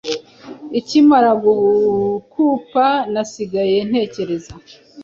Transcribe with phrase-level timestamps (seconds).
[0.77, 4.53] Akimara gukupa nasigaye ntekereza